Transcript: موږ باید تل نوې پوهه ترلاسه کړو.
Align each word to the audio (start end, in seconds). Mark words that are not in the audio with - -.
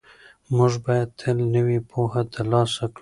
موږ 0.55 0.73
باید 0.85 1.09
تل 1.19 1.37
نوې 1.55 1.79
پوهه 1.89 2.21
ترلاسه 2.33 2.85
کړو. 2.93 2.99